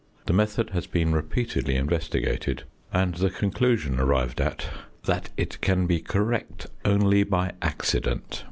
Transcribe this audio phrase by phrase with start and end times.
[0.25, 4.67] The method has been repeatedly investigated, and the conclusion arrived at,
[5.05, 8.39] "that it can be correct only by accident."